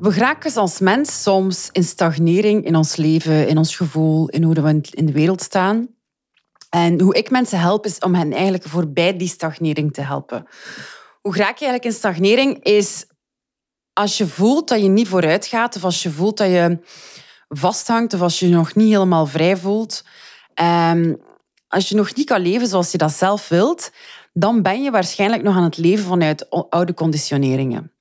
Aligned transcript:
We 0.00 0.12
geraken 0.12 0.54
als 0.54 0.78
mens 0.78 1.22
soms 1.22 1.68
in 1.72 1.84
stagnering 1.84 2.64
in 2.64 2.76
ons 2.76 2.96
leven, 2.96 3.48
in 3.48 3.58
ons 3.58 3.76
gevoel, 3.76 4.28
in 4.28 4.42
hoe 4.42 4.54
we 4.54 4.80
in 4.90 5.06
de 5.06 5.12
wereld 5.12 5.42
staan. 5.42 5.88
En 6.70 7.00
hoe 7.00 7.14
ik 7.14 7.30
mensen 7.30 7.58
help, 7.58 7.84
is 7.84 7.98
om 7.98 8.14
hen 8.14 8.32
eigenlijk 8.32 8.64
voorbij 8.64 9.16
die 9.16 9.28
stagnering 9.28 9.92
te 9.92 10.00
helpen. 10.00 10.46
Hoe 11.20 11.36
raak 11.36 11.58
je 11.58 11.64
eigenlijk 11.64 11.84
in 11.84 11.92
stagnering? 11.92 12.64
Is 12.64 13.06
als 13.92 14.18
je 14.18 14.26
voelt 14.26 14.68
dat 14.68 14.80
je 14.80 14.88
niet 14.88 15.08
vooruit 15.08 15.46
gaat, 15.46 15.76
of 15.76 15.84
als 15.84 16.02
je 16.02 16.10
voelt 16.10 16.36
dat 16.36 16.48
je 16.48 16.78
vasthangt, 17.48 18.14
of 18.14 18.20
als 18.20 18.38
je 18.38 18.48
je 18.48 18.54
nog 18.54 18.74
niet 18.74 18.92
helemaal 18.92 19.26
vrij 19.26 19.56
voelt. 19.56 20.04
Um, 20.90 21.16
als 21.68 21.88
je 21.88 21.94
nog 21.94 22.14
niet 22.14 22.26
kan 22.26 22.40
leven 22.40 22.66
zoals 22.66 22.90
je 22.90 22.98
dat 22.98 23.12
zelf 23.12 23.48
wilt, 23.48 23.90
dan 24.32 24.62
ben 24.62 24.82
je 24.82 24.90
waarschijnlijk 24.90 25.42
nog 25.42 25.56
aan 25.56 25.62
het 25.62 25.76
leven 25.76 26.04
vanuit 26.04 26.50
oude 26.50 26.94
conditioneringen. 26.94 27.92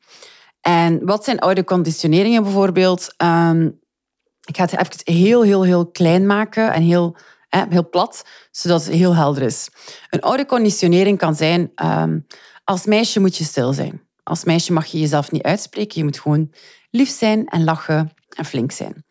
En 0.62 1.06
wat 1.06 1.24
zijn 1.24 1.40
oude 1.40 1.64
conditioneringen 1.64 2.44
bijvoorbeeld? 2.44 3.14
Um, 3.18 3.80
ik 4.44 4.58
ga 4.58 4.64
het 4.64 4.78
even 4.78 5.16
heel, 5.16 5.44
heel, 5.44 5.64
heel 5.64 5.88
klein 5.88 6.26
maken 6.26 6.74
en 6.74 6.82
heel, 6.82 7.16
heel 7.50 7.90
plat, 7.90 8.26
zodat 8.52 8.86
het 8.86 8.94
heel 8.94 9.16
helder 9.16 9.44
is. 9.44 9.70
Een 10.10 10.22
oude 10.22 10.46
conditionering 10.46 11.18
kan 11.18 11.36
zijn, 11.36 11.72
um, 11.84 12.26
als 12.64 12.86
meisje 12.86 13.20
moet 13.20 13.38
je 13.38 13.44
stil 13.44 13.74
zijn. 13.74 14.02
Als 14.24 14.44
meisje 14.44 14.74
mag 14.74 14.86
je 14.86 15.00
jezelf 15.00 15.32
niet 15.32 15.44
uitspreken, 15.44 15.98
je 15.98 16.04
moet 16.04 16.20
gewoon 16.20 16.52
lief 16.90 17.10
zijn 17.10 17.48
en 17.48 17.64
lachen 17.64 18.12
en 18.30 18.46
flink 18.46 18.72
zijn. 18.72 19.06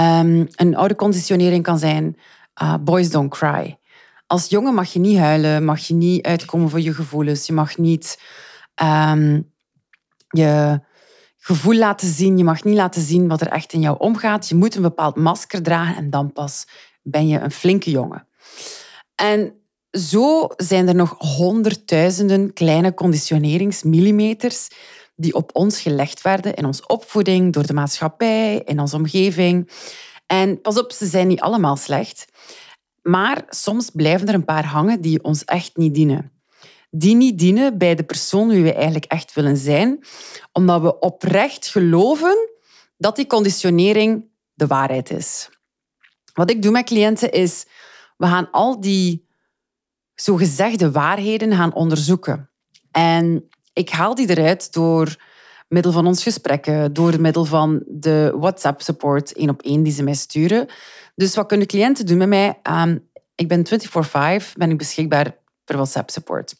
Um, 0.00 0.46
een 0.50 0.76
oude 0.76 0.94
conditionering 0.94 1.62
kan 1.62 1.78
zijn, 1.78 2.16
uh, 2.62 2.74
boys 2.80 3.10
don't 3.10 3.30
cry. 3.30 3.78
Als 4.26 4.48
jongen 4.48 4.74
mag 4.74 4.92
je 4.92 4.98
niet 4.98 5.18
huilen, 5.18 5.64
mag 5.64 5.80
je 5.80 5.94
niet 5.94 6.26
uitkomen 6.26 6.70
voor 6.70 6.80
je 6.80 6.94
gevoelens, 6.94 7.46
je 7.46 7.52
mag 7.52 7.76
niet 7.76 8.22
je 10.28 10.80
gevoel 11.38 11.74
laten 11.74 12.08
zien. 12.08 12.38
Je 12.38 12.44
mag 12.44 12.64
niet 12.64 12.76
laten 12.76 13.02
zien 13.02 13.28
wat 13.28 13.40
er 13.40 13.48
echt 13.48 13.72
in 13.72 13.80
jou 13.80 13.98
omgaat. 13.98 14.48
Je 14.48 14.54
moet 14.54 14.74
een 14.74 14.82
bepaald 14.82 15.16
masker 15.16 15.62
dragen 15.62 15.96
en 15.96 16.10
dan 16.10 16.32
pas 16.32 16.66
ben 17.02 17.28
je 17.28 17.38
een 17.38 17.50
flinke 17.50 17.90
jongen. 17.90 18.26
En 19.14 19.52
zo 19.90 20.46
zijn 20.56 20.88
er 20.88 20.94
nog 20.94 21.14
honderdduizenden 21.18 22.52
kleine 22.52 22.94
conditioneringsmillimeters 22.94 24.68
die 25.16 25.34
op 25.34 25.50
ons 25.52 25.80
gelegd 25.80 26.22
werden 26.22 26.54
in 26.54 26.64
onze 26.64 26.86
opvoeding, 26.86 27.52
door 27.52 27.66
de 27.66 27.72
maatschappij, 27.72 28.62
in 28.64 28.80
onze 28.80 28.96
omgeving. 28.96 29.70
En 30.26 30.60
pas 30.60 30.78
op, 30.78 30.92
ze 30.92 31.06
zijn 31.06 31.28
niet 31.28 31.40
allemaal 31.40 31.76
slecht. 31.76 32.26
Maar 33.02 33.44
soms 33.48 33.90
blijven 33.90 34.28
er 34.28 34.34
een 34.34 34.44
paar 34.44 34.66
hangen 34.66 35.00
die 35.00 35.22
ons 35.22 35.44
echt 35.44 35.76
niet 35.76 35.94
dienen 35.94 36.37
die 36.90 37.14
niet 37.14 37.38
dienen 37.38 37.78
bij 37.78 37.94
de 37.94 38.02
persoon 38.02 38.48
wie 38.48 38.62
we 38.62 38.72
eigenlijk 38.72 39.04
echt 39.04 39.34
willen 39.34 39.56
zijn, 39.56 40.04
omdat 40.52 40.80
we 40.82 40.98
oprecht 40.98 41.66
geloven 41.66 42.48
dat 42.96 43.16
die 43.16 43.26
conditionering 43.26 44.24
de 44.54 44.66
waarheid 44.66 45.10
is. 45.10 45.48
Wat 46.32 46.50
ik 46.50 46.62
doe 46.62 46.72
met 46.72 46.84
cliënten 46.84 47.32
is, 47.32 47.66
we 48.16 48.26
gaan 48.26 48.50
al 48.50 48.80
die 48.80 49.26
zogezegde 50.14 50.90
waarheden 50.90 51.52
gaan 51.52 51.74
onderzoeken. 51.74 52.50
En 52.90 53.48
ik 53.72 53.90
haal 53.90 54.14
die 54.14 54.30
eruit 54.30 54.72
door 54.72 55.16
middel 55.68 55.92
van 55.92 56.06
ons 56.06 56.22
gesprekken, 56.22 56.92
door 56.92 57.20
middel 57.20 57.44
van 57.44 57.82
de 57.86 58.34
WhatsApp-support 58.36 59.32
één 59.32 59.48
op 59.48 59.62
één 59.62 59.82
die 59.82 59.92
ze 59.92 60.02
mij 60.02 60.14
sturen. 60.14 60.66
Dus 61.14 61.34
wat 61.34 61.46
kunnen 61.46 61.66
cliënten 61.66 62.06
doen 62.06 62.18
met 62.18 62.28
mij? 62.28 62.60
Um, 62.62 63.08
ik 63.34 63.48
ben 63.48 63.66
24-5, 63.66 64.52
ben 64.56 64.70
ik 64.70 64.78
beschikbaar 64.78 65.36
per 65.68 65.76
WhatsApp 65.76 66.10
support. 66.10 66.54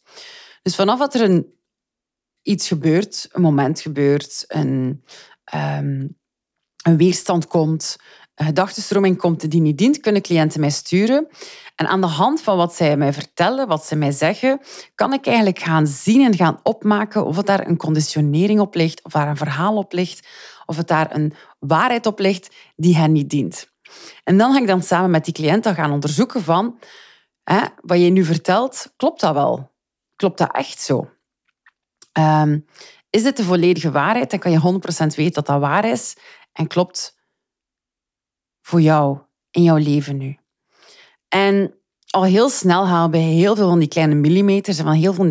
Dus 0.61 0.75
vanaf 0.75 0.99
dat 0.99 1.13
er 1.13 1.21
een, 1.21 1.53
iets 2.41 2.67
gebeurt, 2.67 3.29
een 3.31 3.41
moment 3.41 3.81
gebeurt, 3.81 4.43
een, 4.47 5.03
um, 5.53 6.17
een 6.83 6.97
weerstand 6.97 7.47
komt, 7.47 7.95
een 8.35 8.45
gedachtenstroming 8.45 9.17
komt 9.17 9.51
die 9.51 9.61
niet 9.61 9.77
dient, 9.77 9.99
kunnen 9.99 10.21
cliënten 10.21 10.59
mij 10.59 10.69
sturen. 10.69 11.27
En 11.75 11.87
aan 11.87 12.01
de 12.01 12.07
hand 12.07 12.41
van 12.41 12.57
wat 12.57 12.75
zij 12.75 12.97
mij 12.97 13.13
vertellen, 13.13 13.67
wat 13.67 13.85
zij 13.85 13.97
mij 13.97 14.11
zeggen, 14.11 14.59
kan 14.95 15.13
ik 15.13 15.25
eigenlijk 15.25 15.59
gaan 15.59 15.87
zien 15.87 16.21
en 16.21 16.35
gaan 16.35 16.59
opmaken 16.63 17.25
of 17.25 17.35
het 17.35 17.45
daar 17.45 17.67
een 17.67 17.77
conditionering 17.77 18.59
op 18.59 18.75
ligt, 18.75 19.03
of 19.03 19.11
daar 19.11 19.27
een 19.27 19.37
verhaal 19.37 19.77
op 19.77 19.93
ligt, 19.93 20.27
of 20.65 20.77
het 20.77 20.87
daar 20.87 21.15
een 21.15 21.33
waarheid 21.59 22.05
op 22.05 22.19
ligt 22.19 22.55
die 22.75 22.97
hen 22.97 23.11
niet 23.11 23.29
dient. 23.29 23.69
En 24.23 24.37
dan 24.37 24.53
ga 24.53 24.59
ik 24.59 24.67
dan 24.67 24.83
samen 24.83 25.09
met 25.09 25.25
die 25.25 25.33
cliënt 25.33 25.67
gaan 25.67 25.91
onderzoeken 25.91 26.43
van 26.43 26.79
Wat 27.81 27.99
je 27.99 28.09
nu 28.09 28.23
vertelt, 28.23 28.93
klopt 28.95 29.19
dat 29.19 29.33
wel? 29.33 29.71
Klopt 30.15 30.37
dat 30.37 30.51
echt 30.55 30.79
zo? 30.79 31.09
Um, 32.13 32.65
is 33.09 33.23
dit 33.23 33.37
de 33.37 33.43
volledige 33.43 33.91
waarheid? 33.91 34.29
Dan 34.29 34.39
kan 34.39 34.51
je 34.51 34.79
100% 35.03 35.15
weten 35.15 35.33
dat 35.33 35.45
dat 35.45 35.59
waar 35.59 35.85
is 35.85 36.17
en 36.53 36.67
klopt 36.67 37.17
voor 38.61 38.81
jou 38.81 39.19
in 39.51 39.63
jouw 39.63 39.77
leven 39.77 40.17
nu. 40.17 40.37
En 41.27 41.73
al 42.09 42.23
heel 42.23 42.49
snel 42.49 42.85
gaan 42.85 43.11
bij 43.11 43.19
heel 43.19 43.55
veel 43.55 43.69
van 43.69 43.79
die 43.79 43.87
kleine 43.87 44.15
millimeters 44.15 44.77
en 44.77 44.85
van 44.85 44.93
heel 44.93 45.13
veel, 45.13 45.29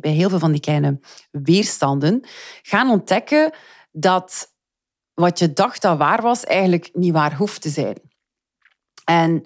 bij 0.00 0.10
heel 0.10 0.28
veel 0.28 0.38
van 0.38 0.52
die 0.52 0.60
kleine 0.60 1.00
weerstanden 1.30 2.24
gaan 2.62 2.90
ontdekken 2.90 3.54
dat 3.92 4.54
wat 5.14 5.38
je 5.38 5.52
dacht 5.52 5.82
dat 5.82 5.98
waar 5.98 6.22
was, 6.22 6.44
eigenlijk 6.44 6.90
niet 6.92 7.12
waar 7.12 7.36
hoeft 7.36 7.62
te 7.62 7.68
zijn. 7.68 8.00
En 9.04 9.44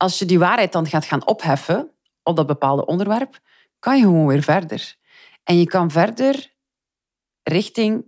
als 0.00 0.18
je 0.18 0.24
die 0.24 0.38
waarheid 0.38 0.72
dan 0.72 0.86
gaat 0.86 1.04
gaan 1.04 1.26
opheffen 1.26 1.90
op 2.22 2.36
dat 2.36 2.46
bepaalde 2.46 2.86
onderwerp, 2.86 3.40
kan 3.78 3.96
je 3.96 4.02
gewoon 4.02 4.26
weer 4.26 4.42
verder. 4.42 4.96
En 5.44 5.58
je 5.58 5.66
kan 5.66 5.90
verder 5.90 6.54
richting 7.42 8.04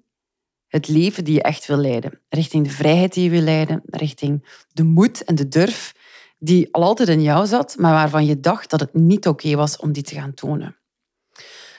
het 0.66 0.88
leven 0.88 1.24
die 1.24 1.34
je 1.34 1.42
echt 1.42 1.66
wil 1.66 1.76
leiden. 1.76 2.20
Richting 2.28 2.64
de 2.64 2.70
vrijheid 2.70 3.12
die 3.12 3.24
je 3.24 3.30
wil 3.30 3.40
leiden. 3.40 3.82
Richting 3.84 4.64
de 4.72 4.82
moed 4.82 5.24
en 5.24 5.34
de 5.34 5.48
durf 5.48 5.94
die 6.38 6.74
al 6.74 6.82
altijd 6.82 7.08
in 7.08 7.22
jou 7.22 7.46
zat, 7.46 7.76
maar 7.78 7.92
waarvan 7.92 8.26
je 8.26 8.40
dacht 8.40 8.70
dat 8.70 8.80
het 8.80 8.94
niet 8.94 9.26
oké 9.26 9.54
was 9.54 9.76
om 9.76 9.92
die 9.92 10.02
te 10.02 10.14
gaan 10.14 10.34
tonen. 10.34 10.76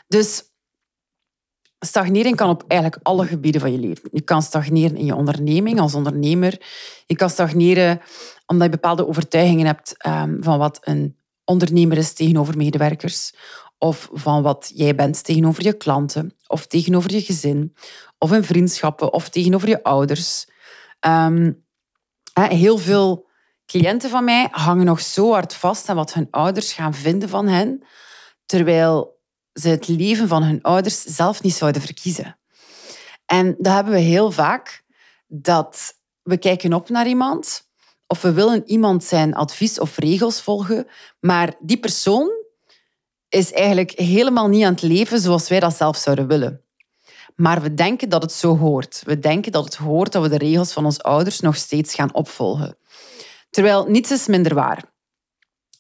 Dus 0.07 0.44
stagnering 1.80 2.35
kan 2.35 2.50
op 2.50 2.63
eigenlijk 2.68 3.01
alle 3.03 3.25
gebieden 3.25 3.62
van 3.62 3.72
je 3.72 3.78
leven. 3.78 4.09
Je 4.12 4.22
kan 4.22 4.41
stagneren 4.41 4.97
in 4.97 5.06
je 5.06 5.16
onderneming 5.16 5.80
als 5.80 5.95
ondernemer. 5.95 6.62
Je 7.06 7.16
kan 7.16 7.30
stagneren 7.30 8.01
omdat 8.46 8.66
je 8.66 8.74
bepaalde 8.74 9.08
overtuigingen 9.08 9.66
hebt 9.66 9.98
ehm, 9.98 10.42
van 10.42 10.58
wat 10.58 10.78
een 10.81 11.18
ondernemer 11.46 11.98
is 11.98 12.14
tegenover 12.14 12.58
medewerkers. 12.58 13.34
Of 13.78 14.09
van 14.12 14.42
wat 14.42 14.72
jij 14.76 14.96
bent 14.96 15.24
tegenover 15.24 15.64
je 15.64 15.74
klanten. 15.74 16.36
Of 16.48 16.68
tegenover 16.68 17.12
je 17.12 17.22
gezin. 17.22 17.76
Of 18.18 18.31
in 18.31 18.44
vriendschappen. 18.44 19.14
Of 19.14 19.30
tegenover 19.30 19.68
je 19.68 19.84
ouders. 19.84 20.48
Ehm, 21.00 21.51
heel 22.34 22.78
veel 22.78 23.30
cliënten 23.66 24.10
van 24.10 24.24
mij 24.24 24.48
hangen 24.51 24.86
nog 24.86 25.01
zo 25.01 25.31
hard 25.31 25.54
vast 25.54 25.90
aan 25.90 25.95
wat 25.95 26.13
hun 26.13 26.28
ouders 26.31 26.74
gaan 26.74 26.94
vinden 26.94 27.30
van 27.30 27.48
hen. 27.48 27.84
Terwijl 28.45 29.22
ze 29.54 29.69
het 29.69 29.88
leven 29.88 30.28
van 30.28 30.44
hun 30.44 30.62
ouders 30.62 31.04
zelf 31.04 31.44
niet 31.44 31.54
zouden 31.54 31.81
verkiezen. 31.81 32.38
En 33.25 33.56
dat 33.57 33.74
hebben 33.74 33.94
we 33.94 34.00
heel 34.00 34.31
vaak. 34.31 34.84
Dat 35.28 35.94
we 36.22 36.38
kijken 36.38 36.74
op 36.74 36.90
naar 36.90 37.07
iemand 37.07 37.72
of 38.08 38.22
we 38.22 38.34
willen 38.34 38.64
iemand 38.66 39.04
zijn 39.04 39.34
advies 39.34 39.80
of 39.80 39.98
regels 39.98 40.42
volgen, 40.42 40.88
maar 41.20 41.56
die 41.60 41.80
persoon 41.80 42.32
is 43.30 43.52
eigenlijk 43.52 43.92
helemaal 43.92 44.48
niet 44.48 44.64
aan 44.64 44.74
het 44.74 44.82
leven 44.82 45.20
zoals 45.20 45.50
wij 45.50 45.60
dat 45.60 45.76
zelf 45.76 45.98
zouden 45.98 46.28
willen. 46.28 46.64
Maar 47.36 47.62
we 47.62 47.74
denken 47.74 48.10
dat 48.10 48.22
het 48.22 48.32
zo 48.32 48.58
hoort. 48.58 49.02
We 49.06 49.20
denken 49.20 49.52
dat 49.52 49.66
het 49.66 49.76
hoort 49.76 50.12
dat 50.12 50.22
we 50.22 50.30
de 50.30 50.38
regels 50.38 50.74
van 50.74 50.86
onze 50.86 51.02
ouders 51.02 51.40
nog 51.40 51.56
steeds 51.56 51.96
gaan 51.96 52.14
opvolgen. 52.14 52.78
Terwijl 53.50 53.86
niets 53.86 54.12
is 54.12 54.28
minder 54.28 54.54
waar. 54.54 54.84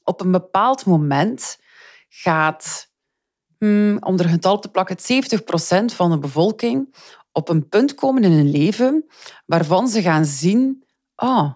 Op 0.03 0.21
een 0.21 0.31
bepaald 0.31 0.85
moment 0.85 1.57
gaat, 2.09 2.89
hmm, 3.57 3.97
om 3.99 4.19
er 4.19 4.25
een 4.25 4.31
getal 4.31 4.59
te 4.59 4.69
plakken, 4.69 4.97
70% 4.99 5.93
van 5.93 6.11
de 6.11 6.17
bevolking 6.17 6.95
op 7.31 7.49
een 7.49 7.69
punt 7.69 7.95
komen 7.95 8.23
in 8.23 8.31
hun 8.31 8.51
leven 8.51 9.05
waarvan 9.45 9.87
ze 9.87 10.01
gaan 10.01 10.25
zien, 10.25 10.83
oh, 11.15 11.53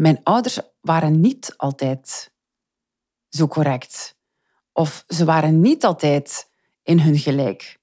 mijn 0.00 0.20
ouders 0.22 0.58
waren 0.80 1.20
niet 1.20 1.54
altijd 1.56 2.32
zo 3.28 3.48
correct. 3.48 4.16
Of 4.72 5.04
ze 5.08 5.24
waren 5.24 5.60
niet 5.60 5.84
altijd 5.84 6.50
in 6.82 7.00
hun 7.00 7.18
gelijk. 7.18 7.78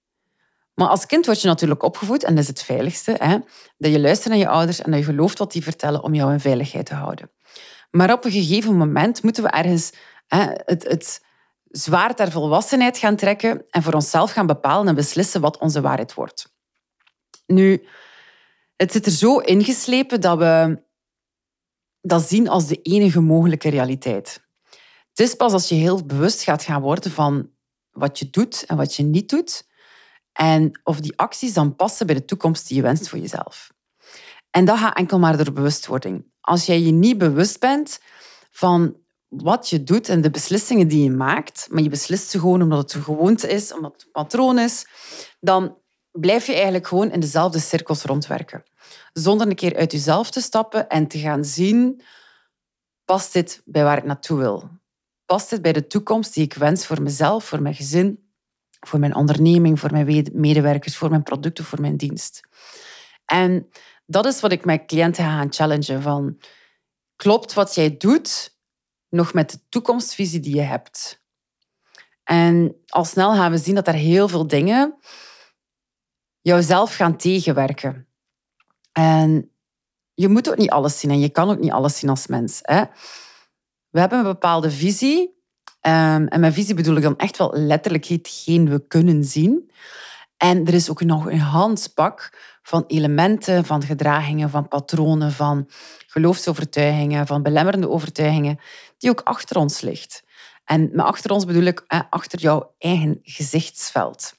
Maar 0.74 0.88
als 0.88 1.06
kind 1.06 1.26
word 1.26 1.42
je 1.42 1.48
natuurlijk 1.48 1.84
opgevoed, 1.84 2.24
en 2.24 2.34
dat 2.36 2.44
is 2.44 2.50
het 2.50 2.64
veiligste, 2.64 3.16
hè, 3.18 3.38
dat 3.78 3.92
je 3.92 4.00
luistert 4.00 4.30
naar 4.30 4.38
je 4.38 4.48
ouders 4.48 4.82
en 4.82 4.92
dat 4.92 5.00
je 5.00 5.06
gelooft 5.06 5.38
wat 5.38 5.52
die 5.52 5.64
vertellen 5.64 6.04
om 6.04 6.14
jou 6.14 6.32
in 6.32 6.40
veiligheid 6.40 6.86
te 6.86 6.94
houden. 6.94 7.32
Maar 7.92 8.14
op 8.14 8.26
een 8.26 8.32
gegeven 8.32 8.78
moment 8.78 9.24
moeten 9.24 9.44
we 9.44 9.50
ergens 9.50 9.92
hè, 10.28 10.46
het, 10.66 10.84
het 10.88 11.26
zwaard 11.64 12.18
der 12.18 12.32
volwassenheid 12.32 12.98
gaan 12.98 13.16
trekken 13.16 13.66
en 13.70 13.84
voor 13.84 13.94
onszelf 13.94 14.32
gaan 14.32 14.48
bepalen 14.48 14.88
en 14.88 14.96
beslissen 14.96 15.42
wat 15.42 15.58
onze 15.58 15.82
waarheid 15.82 16.14
wordt. 16.14 16.54
Nu, 17.46 17.88
het 18.76 18.92
zit 18.92 19.06
er 19.06 19.12
zo 19.12 19.40
ingeslepen 19.40 20.22
dat 20.22 20.38
we 20.38 20.86
dat 22.08 22.28
zien 22.28 22.50
als 22.50 22.68
de 22.68 22.82
enige 22.82 23.20
mogelijke 23.20 23.70
realiteit. 23.70 24.46
Het 25.10 25.20
is 25.20 25.36
pas 25.36 25.54
als 25.54 25.70
je 25.70 25.76
heel 25.76 26.06
bewust 26.06 26.42
gaat 26.42 26.64
gaan 26.64 26.82
worden 26.82 27.12
van 27.12 27.50
wat 27.92 28.20
je 28.20 28.30
doet 28.30 28.64
en 28.66 28.78
wat 28.78 28.96
je 28.96 29.04
niet 29.04 29.30
doet, 29.30 29.66
en 30.32 30.80
of 30.84 31.00
die 31.00 31.18
acties 31.18 31.54
dan 31.54 31.76
passen 31.76 32.06
bij 32.06 32.16
de 32.16 32.26
toekomst 32.26 32.68
die 32.68 32.78
je 32.78 32.84
wenst 32.84 33.10
voor 33.10 33.20
jezelf. 33.20 33.72
En 34.50 34.66
dat 34.66 34.78
gaat 34.78 34.98
enkel 34.98 35.20
maar 35.20 35.38
door 35.38 35.54
bewustwording. 35.54 36.26
Als 36.42 36.66
jij 36.66 36.82
je 36.82 36.92
niet 36.92 37.18
bewust 37.18 37.60
bent 37.60 38.00
van 38.52 38.96
wat 39.28 39.70
je 39.70 39.84
doet 39.84 40.10
en 40.10 40.22
de 40.22 40.30
beslissingen 40.30 40.88
die 40.88 41.04
je 41.04 41.12
maakt, 41.12 41.68
maar 41.70 41.84
je 41.84 41.90
beslist 41.90 42.30
ze 42.30 42.40
gewoon 42.40 42.62
omdat 42.62 42.78
het 42.78 42.94
een 42.94 43.04
gewoonte 43.04 43.48
is, 43.48 43.74
omdat 43.74 43.92
het 43.92 44.04
een 44.04 44.12
patroon 44.12 44.60
is, 44.60 44.88
dan 45.40 45.78
blijf 46.12 46.46
je 46.46 46.54
eigenlijk 46.54 46.88
gewoon 46.88 47.12
in 47.12 47.20
dezelfde 47.20 47.60
cirkels 47.60 48.04
rondwerken. 48.04 48.64
Zonder 49.14 49.48
een 49.48 49.56
keer 49.56 49.76
uit 49.76 49.92
jezelf 49.92 50.30
te 50.32 50.42
stappen 50.42 50.88
en 50.88 51.08
te 51.08 51.20
gaan 51.20 51.46
zien, 51.46 52.02
past 53.06 53.34
dit 53.34 53.62
bij 53.66 53.84
waar 53.84 53.98
ik 53.98 54.04
naartoe 54.04 54.38
wil? 54.38 54.70
Past 55.26 55.50
dit 55.50 55.62
bij 55.62 55.74
de 55.74 55.88
toekomst 55.88 56.34
die 56.34 56.44
ik 56.44 56.54
wens 56.54 56.86
voor 56.86 57.02
mezelf, 57.02 57.46
voor 57.46 57.62
mijn 57.62 57.76
gezin, 57.76 58.32
voor 58.80 59.00
mijn 59.00 59.16
onderneming, 59.16 59.80
voor 59.80 59.92
mijn 59.92 60.28
medewerkers, 60.34 60.98
voor 60.98 61.10
mijn 61.10 61.24
producten, 61.24 61.66
voor 61.66 61.82
mijn 61.82 61.98
dienst? 61.98 62.42
En 63.26 63.70
dat 64.06 64.26
is 64.26 64.40
wat 64.40 64.52
ik 64.52 64.66
met 64.66 64.86
cliënten 64.86 65.24
ga 65.24 65.38
gaan 65.38 65.54
challengen. 65.54 66.02
Van, 66.02 66.40
klopt 67.16 67.54
wat 67.54 67.76
jij 67.76 67.98
doet 67.98 68.58
nog 69.10 69.34
met 69.34 69.52
de 69.52 69.60
toekomstvisie 69.70 70.40
die 70.40 70.56
je 70.56 70.62
hebt? 70.62 71.26
En 72.24 72.76
al 72.88 73.06
snel 73.06 73.34
gaan 73.34 73.52
we 73.52 73.58
zien 73.58 73.76
dat 73.76 73.88
er 73.88 73.94
heel 73.94 74.28
veel 74.28 74.48
dingen 74.48 74.98
jouzelf 76.42 76.96
gaan 76.96 77.18
tegenwerken. 77.18 78.07
En 78.98 79.52
je 80.14 80.28
moet 80.28 80.50
ook 80.50 80.58
niet 80.58 80.70
alles 80.70 81.00
zien 81.00 81.12
en 81.12 81.20
je 81.20 81.30
kan 81.30 81.50
ook 81.50 81.60
niet 81.60 81.72
alles 81.72 82.00
zien 82.00 82.10
als 82.10 82.28
mens. 82.28 82.60
Hè? 82.62 82.84
We 83.90 84.00
hebben 84.00 84.18
een 84.18 84.24
bepaalde 84.24 84.72
visie. 84.72 85.36
Ehm, 85.82 86.26
en 86.26 86.40
met 86.40 86.54
visie 86.54 86.76
bedoel 86.76 86.96
ik 86.96 87.04
dan 87.04 87.18
echt 87.18 87.38
wel 87.38 87.52
letterlijk 87.54 88.06
hetgeen 88.06 88.70
we 88.70 88.88
kunnen 88.88 89.24
zien. 89.24 89.72
En 90.38 90.66
er 90.66 90.74
is 90.74 90.90
ook 90.90 91.02
nog 91.02 91.26
een 91.26 91.40
handpak 91.40 92.38
van 92.62 92.84
elementen, 92.88 93.66
van 93.66 93.84
gedragingen, 93.84 94.50
van 94.50 94.68
patronen, 94.68 95.32
van 95.32 95.70
geloofsovertuigingen, 96.08 97.28
van 97.28 97.44
belemmerende 97.44 97.90
overtuigingen, 97.90 98.60
die 98.98 99.10
ook 99.10 99.22
achter 99.22 99.58
ons 99.58 99.82
ligt. 99.82 100.24
En 100.66 100.90
met 100.92 101.06
achter 101.06 101.32
ons 101.32 101.46
bedoel 101.46 101.64
ik 101.64 101.84
achter 102.10 102.40
jouw 102.40 102.74
eigen 102.78 103.20
gezichtsveld. 103.24 104.34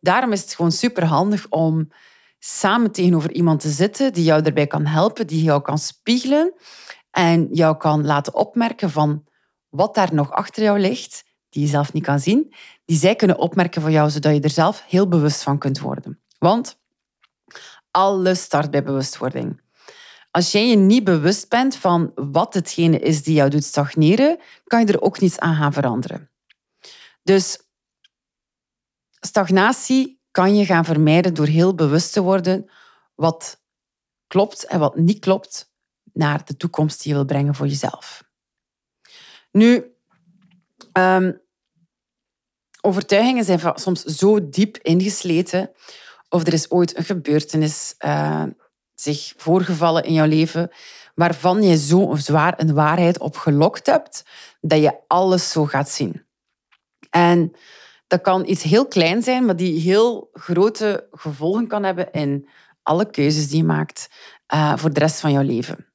Daarom 0.00 0.32
is 0.32 0.40
het 0.40 0.54
gewoon 0.54 0.72
superhandig 0.72 1.46
om 1.48 1.88
samen 2.38 2.90
tegenover 2.90 3.32
iemand 3.32 3.60
te 3.60 3.70
zitten 3.70 4.12
die 4.12 4.24
jou 4.24 4.42
erbij 4.42 4.66
kan 4.66 4.86
helpen, 4.86 5.26
die 5.26 5.42
jou 5.42 5.62
kan 5.62 5.78
spiegelen 5.78 6.52
en 7.10 7.48
jou 7.52 7.76
kan 7.76 8.06
laten 8.06 8.34
opmerken 8.34 8.90
van 8.90 9.24
wat 9.68 9.94
daar 9.94 10.14
nog 10.14 10.30
achter 10.30 10.62
jou 10.62 10.78
ligt, 10.78 11.24
die 11.48 11.62
je 11.62 11.68
zelf 11.68 11.92
niet 11.92 12.04
kan 12.04 12.20
zien, 12.20 12.54
die 12.84 12.96
zij 12.96 13.14
kunnen 13.14 13.38
opmerken 13.38 13.82
voor 13.82 13.90
jou, 13.90 14.10
zodat 14.10 14.34
je 14.34 14.40
er 14.40 14.50
zelf 14.50 14.84
heel 14.86 15.08
bewust 15.08 15.42
van 15.42 15.58
kunt 15.58 15.80
worden. 15.80 16.20
Want 16.38 16.78
alles 17.90 18.42
start 18.42 18.70
bij 18.70 18.82
bewustwording. 18.82 19.60
Als 20.30 20.52
jij 20.52 20.68
je 20.68 20.76
niet 20.76 21.04
bewust 21.04 21.48
bent 21.48 21.76
van 21.76 22.12
wat 22.14 22.54
hetgene 22.54 22.98
is 22.98 23.22
die 23.22 23.34
jou 23.34 23.50
doet 23.50 23.64
stagneren, 23.64 24.38
kan 24.64 24.80
je 24.80 24.92
er 24.92 25.00
ook 25.00 25.20
niets 25.20 25.38
aan 25.38 25.56
gaan 25.56 25.72
veranderen. 25.72 26.30
Dus 27.22 27.58
stagnatie 29.20 30.17
kan 30.38 30.56
je 30.56 30.64
gaan 30.64 30.84
vermijden 30.84 31.34
door 31.34 31.46
heel 31.46 31.74
bewust 31.74 32.12
te 32.12 32.22
worden 32.22 32.70
wat 33.14 33.62
klopt 34.26 34.64
en 34.64 34.78
wat 34.78 34.96
niet 34.96 35.18
klopt 35.18 35.72
naar 36.12 36.44
de 36.44 36.56
toekomst 36.56 37.02
die 37.02 37.10
je 37.12 37.16
wil 37.16 37.26
brengen 37.26 37.54
voor 37.54 37.66
jezelf. 37.66 38.24
Nu, 39.50 39.94
ehm, 40.92 41.32
overtuigingen 42.80 43.44
zijn 43.44 43.60
soms 43.74 44.02
zo 44.02 44.48
diep 44.48 44.76
ingesleten 44.76 45.70
of 46.28 46.46
er 46.46 46.52
is 46.52 46.70
ooit 46.70 46.96
een 46.96 47.04
gebeurtenis 47.04 47.94
uh, 47.98 48.44
zich 48.94 49.32
voorgevallen 49.36 50.04
in 50.04 50.12
jouw 50.12 50.26
leven 50.26 50.70
waarvan 51.14 51.62
je 51.62 51.78
zo 51.78 52.14
zwaar 52.14 52.54
een 52.56 52.74
waarheid 52.74 53.18
op 53.18 53.36
gelokt 53.36 53.86
hebt 53.86 54.24
dat 54.60 54.80
je 54.80 54.98
alles 55.06 55.50
zo 55.50 55.64
gaat 55.64 55.88
zien. 55.88 56.26
En 57.10 57.52
dat 58.08 58.20
kan 58.20 58.46
iets 58.46 58.62
heel 58.62 58.86
klein 58.86 59.22
zijn, 59.22 59.44
maar 59.44 59.56
die 59.56 59.80
heel 59.80 60.30
grote 60.32 61.08
gevolgen 61.10 61.66
kan 61.66 61.82
hebben 61.82 62.12
in 62.12 62.48
alle 62.82 63.10
keuzes 63.10 63.48
die 63.48 63.56
je 63.56 63.64
maakt 63.64 64.08
uh, 64.54 64.76
voor 64.76 64.92
de 64.92 65.00
rest 65.00 65.20
van 65.20 65.32
jouw 65.32 65.42
leven. 65.42 65.86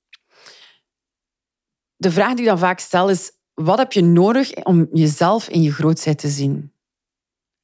De 1.95 2.11
vraag 2.11 2.29
die 2.29 2.39
ik 2.39 2.45
dan 2.45 2.57
vaak 2.57 2.79
stel 2.79 3.09
is, 3.09 3.31
wat 3.53 3.77
heb 3.77 3.91
je 3.91 4.03
nodig 4.03 4.53
om 4.53 4.87
jezelf 4.91 5.49
in 5.49 5.61
je 5.61 5.71
grootheid 5.71 6.17
te 6.17 6.29
zien? 6.29 6.73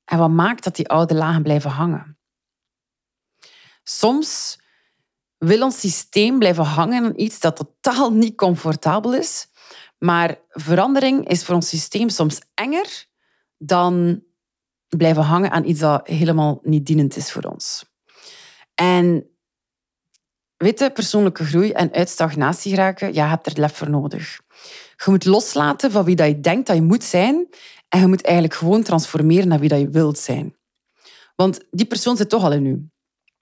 En 0.06 0.18
wat 0.18 0.30
maakt 0.30 0.64
dat 0.64 0.76
die 0.76 0.88
oude 0.88 1.14
lagen 1.14 1.44
blijven 1.44 1.70
hangen? 1.70 2.18
Soms 3.84 4.60
wil 5.38 5.64
ons 5.64 5.80
systeem 5.80 6.40
blijven 6.40 6.64
hangen 6.64 7.04
aan 7.04 7.14
iets 7.16 7.40
dat 7.40 7.56
totaal 7.56 8.14
niet 8.14 8.36
comfortabel 8.36 9.16
is, 9.16 9.48
maar 9.98 10.40
verandering 10.50 11.28
is 11.28 11.46
voor 11.46 11.56
ons 11.56 11.70
systeem 11.70 12.10
soms 12.10 12.42
enger 12.54 13.08
dan 13.58 14.24
blijven 14.98 15.24
hangen 15.24 15.52
aan 15.52 15.66
iets 15.66 15.80
dat 15.80 16.08
helemaal 16.08 16.60
niet 16.64 16.86
dienend 16.86 17.16
is 17.16 17.32
voor 17.32 17.44
ons. 17.44 17.86
En 18.76 19.30
weet 20.58 20.94
persoonlijke 20.94 21.46
groei 21.46 21.72
en 21.72 21.94
uit 21.94 22.10
stagnatie 22.10 22.72
geraken, 22.72 23.14
ja, 23.14 23.24
je 23.24 23.30
hebt 23.30 23.46
er 23.46 23.60
lef 23.60 23.76
voor 23.76 23.90
nodig. 23.90 24.40
Je 24.96 25.12
moet 25.12 25.26
loslaten 25.26 25.92
van 25.92 26.06
wie 26.06 26.16
dat 26.16 26.28
je 26.28 26.40
denkt 26.40 26.68
dat 26.68 26.76
je 26.76 26.82
moet 26.82 27.04
zijn 27.04 27.48
en 27.90 28.00
je 28.00 28.08
moet 28.08 28.24
eigenlijk 28.24 28.56
gewoon 28.56 28.84
transformeren 28.84 29.48
naar 29.48 29.60
wie 29.60 29.70
dat 29.70 29.80
je 29.80 29.90
wilt 29.90 30.18
zijn. 30.18 30.56
Want 31.36 31.60
die 31.72 31.86
persoon 31.86 32.18
zit 32.18 32.30
toch 32.30 32.44
al 32.44 32.52
in 32.52 32.66
u. 32.66 32.90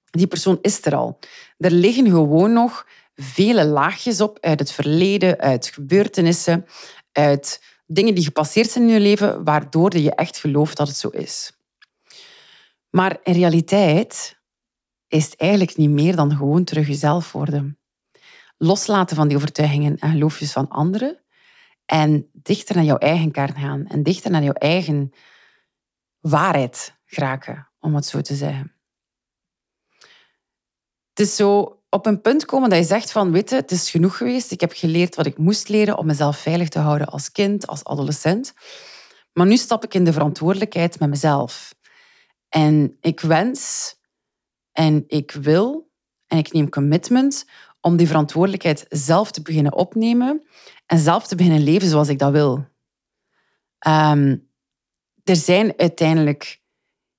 Die 0.09 0.27
persoon 0.27 0.59
is 0.61 0.85
er 0.85 0.95
al. 0.95 1.19
Er 1.57 1.71
liggen 1.71 2.05
gewoon 2.05 2.53
nog 2.53 2.87
vele 3.15 3.65
laagjes 3.65 4.21
op 4.21 4.37
uit 4.41 4.59
het 4.59 4.71
verleden, 4.71 5.39
uit 5.39 5.67
gebeurtenissen, 5.67 6.65
uit 7.11 7.61
dingen 7.87 8.15
die 8.15 8.23
gepasseerd 8.23 8.69
zijn 8.69 8.87
in 8.87 8.93
je 8.93 8.99
leven, 8.99 9.43
waardoor 9.43 9.97
je 9.97 10.15
echt 10.15 10.37
gelooft 10.37 10.77
dat 10.77 10.87
het 10.87 10.97
zo 10.97 11.07
is. 11.07 11.51
Maar 12.89 13.17
in 13.23 13.33
realiteit 13.33 14.39
is 15.07 15.25
het 15.25 15.35
eigenlijk 15.35 15.77
niet 15.77 15.89
meer 15.89 16.15
dan 16.15 16.35
gewoon 16.35 16.63
terug 16.63 16.87
jezelf 16.87 17.31
worden. 17.31 17.79
Loslaten 18.57 19.15
van 19.15 19.27
die 19.27 19.37
overtuigingen 19.37 19.97
en 19.97 20.11
geloofjes 20.11 20.51
van 20.51 20.69
anderen 20.69 21.21
en 21.85 22.29
dichter 22.33 22.75
naar 22.75 22.83
jouw 22.83 22.97
eigen 22.97 23.31
kern 23.31 23.55
gaan 23.55 23.87
en 23.87 24.03
dichter 24.03 24.31
naar 24.31 24.43
jouw 24.43 24.53
eigen 24.53 25.11
waarheid 26.19 26.97
geraken, 27.05 27.69
om 27.79 27.95
het 27.95 28.05
zo 28.05 28.21
te 28.21 28.35
zeggen. 28.35 28.75
Het 31.09 31.19
is 31.19 31.35
zo 31.35 31.76
op 31.89 32.05
een 32.05 32.21
punt 32.21 32.45
komen 32.45 32.69
dat 32.69 32.79
je 32.79 32.85
zegt 32.85 33.11
van, 33.11 33.31
weet 33.31 33.49
het 33.49 33.71
is 33.71 33.89
genoeg 33.89 34.17
geweest. 34.17 34.51
Ik 34.51 34.61
heb 34.61 34.71
geleerd 34.73 35.15
wat 35.15 35.25
ik 35.25 35.37
moest 35.37 35.69
leren 35.69 35.97
om 35.97 36.05
mezelf 36.05 36.37
veilig 36.37 36.69
te 36.69 36.79
houden 36.79 37.07
als 37.07 37.31
kind, 37.31 37.67
als 37.67 37.83
adolescent. 37.83 38.53
Maar 39.33 39.45
nu 39.45 39.57
stap 39.57 39.83
ik 39.83 39.93
in 39.93 40.03
de 40.03 40.13
verantwoordelijkheid 40.13 40.99
met 40.99 41.09
mezelf. 41.09 41.75
En 42.49 42.97
ik 43.01 43.19
wens 43.19 43.95
en 44.71 45.03
ik 45.07 45.31
wil 45.31 45.91
en 46.27 46.37
ik 46.37 46.51
neem 46.51 46.69
commitment 46.69 47.45
om 47.81 47.97
die 47.97 48.07
verantwoordelijkheid 48.07 48.85
zelf 48.89 49.31
te 49.31 49.41
beginnen 49.41 49.73
opnemen 49.73 50.47
en 50.85 50.97
zelf 50.97 51.27
te 51.27 51.35
beginnen 51.35 51.63
leven 51.63 51.87
zoals 51.87 52.07
ik 52.07 52.19
dat 52.19 52.31
wil. 52.31 52.67
Um, 53.87 54.49
er 55.23 55.35
zijn 55.35 55.73
uiteindelijk 55.77 56.61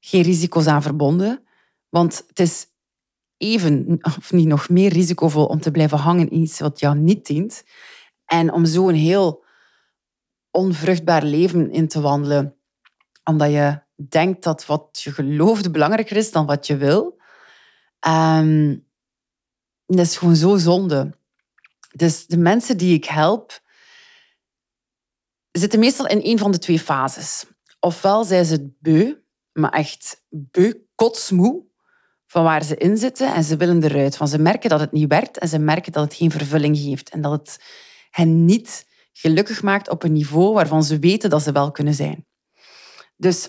geen 0.00 0.22
risico's 0.22 0.66
aan 0.66 0.82
verbonden, 0.82 1.46
want 1.88 2.25
het 2.26 2.38
is 2.38 2.66
even, 3.38 3.99
of 4.00 4.33
niet 4.33 4.47
nog 4.47 4.68
meer 4.68 4.92
risicovol 4.92 5.47
om 5.47 5.61
te 5.61 5.71
blijven 5.71 5.99
hangen 5.99 6.30
in 6.30 6.42
iets 6.42 6.59
wat 6.59 6.80
jou 6.80 6.97
niet 6.97 7.26
dient. 7.26 7.64
En 8.25 8.52
om 8.52 8.64
zo 8.64 8.88
een 8.88 8.95
heel 8.95 9.45
onvruchtbaar 10.50 11.23
leven 11.23 11.71
in 11.71 11.88
te 11.88 12.00
wandelen, 12.00 12.57
omdat 13.25 13.50
je 13.50 13.80
denkt 14.09 14.42
dat 14.42 14.66
wat 14.66 15.00
je 15.02 15.12
gelooft 15.12 15.73
belangrijker 15.73 16.16
is 16.16 16.33
dan 16.33 16.47
wat 16.47 16.66
je 16.66 16.76
wil. 16.76 17.21
Um, 18.09 18.87
dat 19.87 20.07
is 20.07 20.16
gewoon 20.16 20.37
zo 20.37 20.57
zonde. 20.57 21.16
Dus 21.92 22.26
de 22.26 22.37
mensen 22.38 22.76
die 22.76 22.95
ik 22.95 23.04
help, 23.04 23.61
zitten 25.50 25.78
meestal 25.78 26.07
in 26.07 26.21
een 26.23 26.38
van 26.38 26.50
de 26.50 26.59
twee 26.59 26.78
fases. 26.78 27.45
Ofwel 27.80 28.25
zijn 28.25 28.45
ze 28.45 28.73
beu, 28.80 29.14
maar 29.52 29.73
echt 29.73 30.25
beu 30.28 30.73
kotsmoe 30.95 31.67
van 32.28 32.42
waar 32.44 32.64
ze 32.64 32.76
in 32.76 32.97
zitten 32.97 33.35
en 33.35 33.44
ze 33.44 33.56
willen 33.56 33.82
eruit. 33.82 34.16
Want 34.16 34.30
ze 34.30 34.38
merken 34.38 34.70
dat 34.70 34.80
het 34.80 34.92
niet 34.92 35.08
werkt 35.08 35.38
en 35.38 35.49
ze 35.49 35.58
merken 35.58 35.92
dat 35.92 36.04
het 36.04 36.14
geen 36.14 36.30
vervulling 36.30 36.78
geeft 36.78 37.11
en 37.11 37.20
dat 37.20 37.32
het 37.32 37.61
hen 38.11 38.44
niet 38.44 38.87
gelukkig 39.12 39.62
maakt 39.62 39.88
op 39.88 40.02
een 40.02 40.12
niveau 40.12 40.54
waarvan 40.54 40.82
ze 40.85 40.99
weten 40.99 41.30
dat 41.30 41.42
ze 41.42 41.52
wel 41.52 41.70
kunnen 41.70 41.94
zijn. 41.94 42.26
Dus 43.16 43.49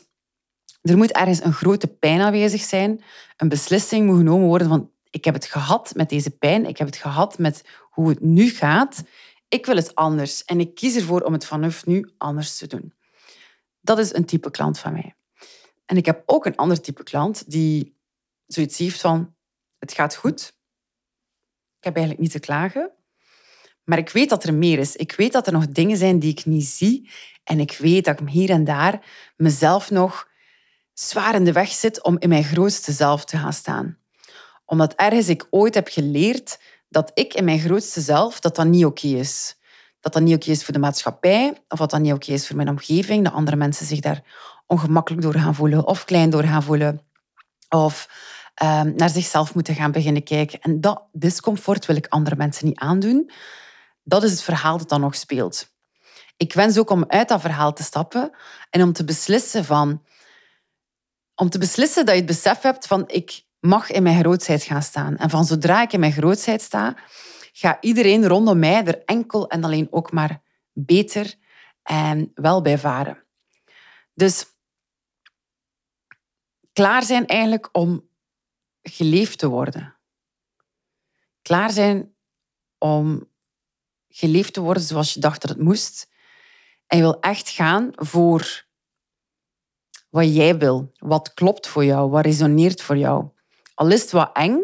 er 0.82 0.98
moet 0.98 1.12
ergens 1.12 1.44
een 1.44 1.54
grote 1.54 1.88
pijn 1.88 2.22
aanwezig 2.22 2.62
zijn. 2.62 3.04
Een 3.38 3.50
beslissing 3.50 4.06
moet 4.06 4.18
genomen 4.18 4.48
worden 4.48 4.68
van 4.68 4.92
ik 5.10 5.26
heb 5.26 5.34
het 5.34 5.46
gehad 5.46 5.92
met 5.96 6.10
deze 6.10 6.30
pijn, 6.30 6.66
ik 6.66 6.78
heb 6.78 6.88
het 6.88 6.98
gehad 6.98 7.38
met 7.38 7.64
hoe 7.90 8.10
het 8.10 8.22
nu 8.22 8.50
gaat. 8.50 9.04
Ik 9.50 9.66
wil 9.66 9.76
het 9.76 9.96
anders 9.96 10.46
en 10.46 10.60
ik 10.60 10.76
kies 10.76 10.96
ervoor 10.96 11.22
om 11.22 11.34
het 11.34 11.46
vanaf 11.46 11.86
nu 11.86 12.12
anders 12.18 12.58
te 12.58 12.68
doen. 12.68 12.94
Dat 13.82 14.00
is 14.00 14.14
een 14.14 14.26
type 14.26 14.52
klant 14.52 14.80
van 14.80 14.94
mij. 14.94 15.16
En 15.86 15.98
ik 15.98 16.06
heb 16.06 16.24
ook 16.26 16.46
een 16.46 16.56
ander 16.56 16.82
type 16.82 17.04
klant 17.04 17.52
die 17.52 17.98
zoiets 18.54 18.78
heeft 18.78 19.02
van 19.02 19.36
het 19.80 19.94
gaat 19.94 20.16
goed. 20.16 20.42
Ik 21.78 21.86
heb 21.86 21.96
eigenlijk 21.96 22.24
niet 22.24 22.32
te 22.32 22.40
klagen. 22.40 22.92
Maar 23.84 23.98
ik 23.98 24.10
weet 24.10 24.30
dat 24.30 24.44
er 24.44 24.54
meer 24.54 24.80
is. 24.80 24.96
Ik 24.96 25.12
weet 25.12 25.32
dat 25.32 25.48
er 25.48 25.54
nog 25.54 25.68
dingen 25.68 25.98
zijn 25.98 26.20
die 26.20 26.32
ik 26.32 26.46
niet 26.46 26.66
zie. 26.66 27.10
En 27.44 27.60
ik 27.60 27.78
weet 27.78 28.06
dat 28.06 28.20
ik 28.20 28.30
hier 28.30 28.50
en 28.50 28.64
daar 28.64 29.06
mezelf 29.36 29.92
nog 29.92 30.28
zwaar 30.94 31.36
in 31.36 31.46
de 31.46 31.52
weg 31.52 31.70
zit 31.70 32.04
om 32.04 32.16
in 32.20 32.30
mijn 32.30 32.44
grootste 32.44 32.92
zelf 32.92 33.26
te 33.26 33.38
gaan 33.38 33.54
staan. 33.54 33.98
Omdat 34.66 34.94
ergens 34.94 35.30
ik 35.30 35.48
ooit 35.50 35.74
heb 35.74 35.88
geleerd 35.88 36.60
dat 36.90 37.12
ik 37.14 37.34
in 37.34 37.44
mijn 37.44 37.60
grootste 37.60 38.02
zelf, 38.02 38.40
dat 38.40 38.56
dat 38.56 38.68
niet 38.68 38.86
oké 38.86 39.08
is. 39.08 39.58
Dat 40.00 40.14
dat 40.14 40.22
niet 40.22 40.36
oké 40.36 40.52
is 40.52 40.64
voor 40.64 40.74
de 40.74 40.80
maatschappij, 40.80 41.64
of 41.68 41.80
dat 41.80 41.90
dat 41.90 42.00
niet 42.00 42.14
oké 42.14 42.32
is 42.32 42.48
voor 42.48 42.56
mijn 42.56 42.70
omgeving, 42.70 43.24
dat 43.24 43.34
andere 43.34 43.58
mensen 43.58 43.86
zich 43.86 44.00
daar 44.00 44.24
ongemakkelijk 44.68 45.22
door 45.22 45.34
gaan 45.34 45.56
voelen, 45.56 45.88
of 45.88 46.06
klein 46.06 46.30
door 46.30 46.44
gaan 46.44 46.64
voelen, 46.64 47.02
of 47.70 48.10
um, 48.64 48.94
naar 48.96 49.10
zichzelf 49.10 49.54
moeten 49.54 49.76
gaan 49.76 49.92
beginnen 49.92 50.24
kijken. 50.24 50.60
En 50.60 50.82
dat 50.82 51.04
discomfort 51.12 51.86
wil 51.86 51.96
ik 51.96 52.08
andere 52.08 52.36
mensen 52.36 52.66
niet 52.66 52.80
aandoen. 52.80 53.32
Dat 54.04 54.24
is 54.24 54.32
het 54.32 54.42
verhaal 54.42 54.78
dat 54.78 54.90
dan 54.90 55.02
nog 55.02 55.16
speelt. 55.16 55.74
Ik 56.38 56.54
wens 56.54 56.78
ook 56.78 56.90
om 56.90 57.06
uit 57.08 57.28
dat 57.28 57.42
verhaal 57.42 57.74
te 57.74 57.84
stappen 57.84 58.32
en 58.70 58.84
om 58.84 58.94
te 58.94 59.04
beslissen 59.04 59.66
van... 59.66 60.04
Om 61.36 61.50
te 61.50 61.58
beslissen 61.58 62.06
dat 62.06 62.14
je 62.14 62.22
het 62.22 62.30
besef 62.30 62.62
hebt 62.62 62.88
van 62.88 63.04
ik 63.08 63.44
mag 63.60 63.92
in 63.92 64.04
mijn 64.04 64.20
grootheid 64.20 64.64
gaan 64.64 64.84
staan. 64.84 65.18
En 65.18 65.30
van 65.30 65.46
zodra 65.46 65.82
ik 65.82 65.94
in 65.94 66.00
mijn 66.00 66.12
grootheid 66.12 66.62
sta, 66.62 66.98
gaat 67.52 67.78
iedereen 67.82 68.28
rondom 68.28 68.60
mij 68.60 68.86
er 68.86 69.04
enkel 69.06 69.50
en 69.50 69.64
alleen 69.64 69.88
ook 69.92 70.12
maar 70.12 70.42
beter 70.74 71.36
en 71.84 72.32
wel 72.34 72.62
bij 72.62 72.78
varen. 72.78 73.24
Dus 74.14 74.46
klaar 76.74 77.04
zijn 77.04 77.28
eigenlijk 77.28 77.70
om 77.72 78.09
geleefd 78.90 79.38
te 79.38 79.48
worden. 79.48 79.98
Klaar 81.42 81.72
zijn 81.72 82.16
om 82.78 83.28
geleefd 84.10 84.54
te 84.54 84.62
worden 84.62 84.84
zoals 84.84 85.14
je 85.14 85.20
dacht 85.20 85.42
dat 85.42 85.50
het 85.50 85.60
moest. 85.60 86.10
En 86.88 86.98
je 86.98 87.04
wil 87.04 87.20
echt 87.20 87.50
gaan 87.50 87.92
voor 87.96 88.68
wat 90.10 90.36
jij 90.36 90.58
wil, 90.58 90.92
wat 90.98 91.34
klopt 91.34 91.68
voor 91.68 91.86
jou, 91.86 92.10
wat 92.10 92.26
resoneert 92.26 92.82
voor 92.82 92.98
jou. 92.98 93.30
Al 93.74 93.92
is 93.92 94.02
het 94.02 94.12
wat 94.12 94.30
eng 94.34 94.60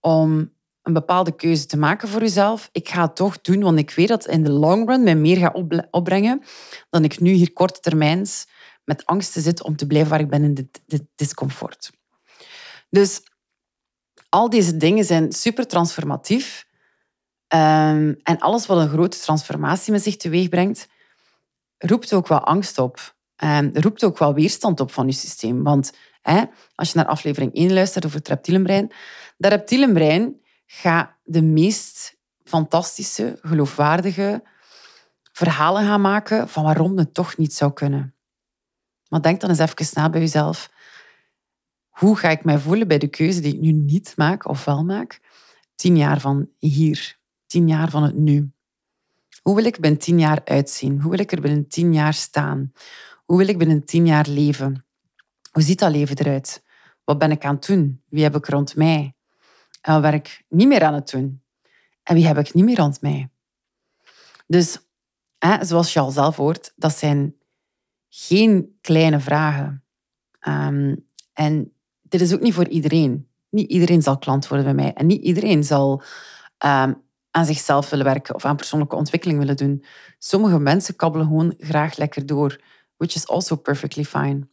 om 0.00 0.52
een 0.82 0.92
bepaalde 0.92 1.36
keuze 1.36 1.66
te 1.66 1.76
maken 1.76 2.08
voor 2.08 2.20
jezelf, 2.20 2.68
ik 2.72 2.88
ga 2.88 3.02
het 3.02 3.16
toch 3.16 3.40
doen, 3.40 3.60
want 3.60 3.78
ik 3.78 3.90
weet 3.90 4.08
dat 4.08 4.26
in 4.26 4.42
de 4.42 4.50
long 4.50 4.88
run 4.88 5.02
mij 5.02 5.16
meer 5.16 5.36
gaat 5.36 5.86
opbrengen 5.90 6.42
dan 6.90 7.04
ik 7.04 7.20
nu 7.20 7.30
hier 7.30 7.52
korte 7.52 7.80
termijns 7.80 8.46
met 8.84 9.06
angsten 9.06 9.42
zit 9.42 9.62
om 9.62 9.76
te 9.76 9.86
blijven 9.86 10.10
waar 10.10 10.20
ik 10.20 10.30
ben 10.30 10.44
in 10.44 10.54
dit, 10.54 10.82
dit 10.86 11.02
discomfort. 11.14 11.90
Dus 12.88 13.22
al 14.30 14.50
deze 14.50 14.76
dingen 14.76 15.04
zijn 15.04 15.32
super 15.32 15.66
transformatief. 15.66 16.66
Um, 17.54 18.20
en 18.22 18.38
alles 18.38 18.66
wat 18.66 18.78
een 18.78 18.88
grote 18.88 19.18
transformatie 19.18 19.92
met 19.92 20.02
zich 20.02 20.16
teweeg 20.16 20.48
brengt, 20.48 20.88
roept 21.78 22.12
ook 22.12 22.28
wel 22.28 22.40
angst 22.40 22.78
op. 22.78 23.14
Um, 23.44 23.70
roept 23.74 24.04
ook 24.04 24.18
wel 24.18 24.34
weerstand 24.34 24.80
op 24.80 24.92
van 24.92 25.06
je 25.06 25.12
systeem. 25.12 25.62
Want 25.62 25.92
hè, 26.22 26.44
als 26.74 26.92
je 26.92 26.96
naar 26.96 27.06
aflevering 27.06 27.54
1 27.54 27.72
luistert 27.72 28.04
over 28.04 28.18
het 28.18 28.28
reptielenbrein, 28.28 28.92
dat 29.36 29.52
reptielenbrein 29.52 30.40
gaat 30.66 31.10
de 31.22 31.42
meest 31.42 32.16
fantastische, 32.44 33.38
geloofwaardige 33.42 34.42
verhalen 35.32 35.84
gaan 35.84 36.00
maken 36.00 36.48
van 36.48 36.64
waarom 36.64 36.98
het 36.98 37.14
toch 37.14 37.36
niet 37.36 37.54
zou 37.54 37.72
kunnen. 37.72 38.14
Maar 39.08 39.22
denk 39.22 39.40
dan 39.40 39.50
eens 39.50 39.58
even 39.58 39.86
na 39.94 40.10
bij 40.10 40.20
jezelf. 40.20 40.70
Hoe 42.00 42.16
ga 42.16 42.28
ik 42.28 42.44
mij 42.44 42.58
voelen 42.58 42.88
bij 42.88 42.98
de 42.98 43.08
keuze 43.08 43.40
die 43.40 43.54
ik 43.54 43.60
nu 43.60 43.72
niet 43.72 44.12
maak 44.16 44.48
of 44.48 44.64
wel 44.64 44.84
maak? 44.84 45.20
Tien 45.74 45.96
jaar 45.96 46.20
van 46.20 46.48
hier, 46.58 47.18
tien 47.46 47.68
jaar 47.68 47.90
van 47.90 48.02
het 48.02 48.14
nu. 48.14 48.52
Hoe 49.42 49.54
wil 49.54 49.64
ik 49.64 49.80
binnen 49.80 50.00
tien 50.00 50.18
jaar 50.18 50.40
uitzien? 50.44 51.00
Hoe 51.00 51.10
wil 51.10 51.20
ik 51.20 51.32
er 51.32 51.40
binnen 51.40 51.68
tien 51.68 51.92
jaar 51.92 52.14
staan? 52.14 52.72
Hoe 53.24 53.38
wil 53.38 53.48
ik 53.48 53.58
binnen 53.58 53.84
tien 53.84 54.06
jaar 54.06 54.28
leven? 54.28 54.84
Hoe 55.52 55.62
ziet 55.62 55.78
dat 55.78 55.90
leven 55.90 56.18
eruit? 56.18 56.62
Wat 57.04 57.18
ben 57.18 57.30
ik 57.30 57.44
aan 57.44 57.54
het 57.54 57.66
doen? 57.66 58.02
Wie 58.08 58.22
heb 58.22 58.36
ik 58.36 58.46
rond 58.46 58.76
mij? 58.76 59.14
En 59.80 59.92
wat 59.92 60.02
ben 60.02 60.14
ik 60.14 60.44
niet 60.48 60.68
meer 60.68 60.84
aan 60.84 60.94
het 60.94 61.10
doen? 61.10 61.42
En 62.02 62.14
wie 62.14 62.26
heb 62.26 62.38
ik 62.38 62.54
niet 62.54 62.64
meer 62.64 62.76
rond 62.76 63.00
mij? 63.00 63.30
Dus, 64.46 64.78
hè, 65.38 65.64
zoals 65.64 65.92
je 65.92 66.00
al 66.00 66.10
zelf 66.10 66.36
hoort, 66.36 66.72
dat 66.76 66.96
zijn 66.96 67.36
geen 68.08 68.78
kleine 68.80 69.20
vragen. 69.20 69.84
Um, 70.48 71.08
en 71.32 71.72
dit 72.10 72.20
is 72.20 72.34
ook 72.34 72.40
niet 72.40 72.54
voor 72.54 72.68
iedereen. 72.68 73.28
Niet 73.50 73.70
iedereen 73.70 74.02
zal 74.02 74.18
klant 74.18 74.48
worden 74.48 74.66
bij 74.66 74.84
mij. 74.84 74.92
En 74.92 75.06
niet 75.06 75.22
iedereen 75.22 75.64
zal 75.64 76.02
um, 76.64 77.02
aan 77.30 77.44
zichzelf 77.44 77.90
willen 77.90 78.04
werken 78.04 78.34
of 78.34 78.44
aan 78.44 78.56
persoonlijke 78.56 78.96
ontwikkeling 78.96 79.38
willen 79.38 79.56
doen. 79.56 79.84
Sommige 80.18 80.58
mensen 80.58 80.96
kabbelen 80.96 81.26
gewoon 81.26 81.54
graag 81.58 81.96
lekker 81.96 82.26
door, 82.26 82.60
which 82.96 83.14
is 83.14 83.28
also 83.28 83.56
perfectly 83.56 84.04
fine. 84.04 84.48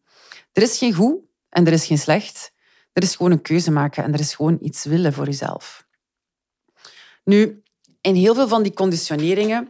Er 0.52 0.62
is 0.62 0.78
geen 0.78 0.94
goed 0.94 1.16
en 1.50 1.66
er 1.66 1.74
is 1.74 1.86
geen 1.86 1.98
slecht. 1.98 2.52
Er 2.94 3.04
is 3.04 3.16
gewoon 3.16 3.32
een 3.32 3.42
keuze 3.42 3.72
maken 3.72 4.04
en 4.04 4.14
er 4.14 4.20
is 4.20 4.36
gewoon 4.36 4.58
iets 4.62 4.84
willen 4.84 5.14
voor 5.14 5.26
jezelf. 5.26 5.88
Nu, 7.24 7.64
in 8.02 8.16
heel 8.16 8.36
veel 8.36 8.48
van 8.48 8.64
die 8.64 8.74
conditioneringen, 8.74 9.70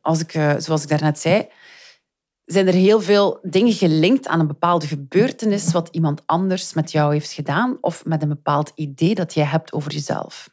als 0.00 0.20
ik, 0.20 0.34
eh, 0.34 0.54
zoals 0.58 0.82
ik 0.82 0.88
daarnet 0.88 1.18
zei, 1.18 1.48
zijn 2.52 2.66
er 2.66 2.74
heel 2.74 3.00
veel 3.00 3.38
dingen 3.42 3.72
gelinkt 3.72 4.26
aan 4.26 4.40
een 4.40 4.46
bepaalde 4.46 4.86
gebeurtenis 4.86 5.72
wat 5.72 5.88
iemand 5.88 6.22
anders 6.26 6.74
met 6.74 6.92
jou 6.92 7.12
heeft 7.12 7.32
gedaan 7.32 7.78
of 7.80 8.04
met 8.04 8.22
een 8.22 8.28
bepaald 8.28 8.72
idee 8.74 9.14
dat 9.14 9.34
jij 9.34 9.44
hebt 9.44 9.72
over 9.72 9.92
jezelf. 9.92 10.50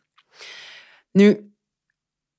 Nu, 1.12 1.54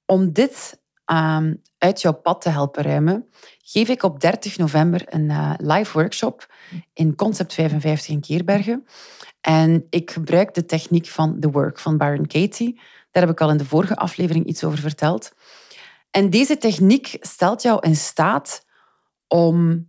om 0.06 0.32
dit 0.32 0.80
ehm, 1.04 1.54
uit 1.78 2.00
jouw 2.00 2.12
pad 2.12 2.40
te 2.40 2.48
helpen 2.48 2.82
ruimen, 2.82 3.28
geef 3.62 3.88
ik 3.88 4.02
op 4.02 4.20
30 4.20 4.58
november 4.58 5.02
een 5.06 5.30
uh, 5.30 5.52
live 5.56 5.98
workshop 5.98 6.52
in 6.92 7.14
Concept 7.14 7.54
55 7.54 8.08
in 8.08 8.20
Keerbergen. 8.20 8.86
En 9.40 9.86
ik 9.90 10.10
gebruik 10.10 10.54
de 10.54 10.64
techniek 10.64 11.06
van 11.06 11.40
The 11.40 11.50
Work 11.50 11.78
van 11.78 11.98
Byron 11.98 12.26
Katie. 12.26 12.80
Daar 13.10 13.22
heb 13.22 13.32
ik 13.32 13.40
al 13.40 13.50
in 13.50 13.56
de 13.56 13.64
vorige 13.64 13.96
aflevering 13.96 14.46
iets 14.46 14.64
over 14.64 14.78
verteld. 14.78 15.32
En 16.10 16.30
deze 16.30 16.58
techniek 16.58 17.16
stelt 17.20 17.62
jou 17.62 17.86
in 17.86 17.96
staat 17.96 18.66
om 19.28 19.88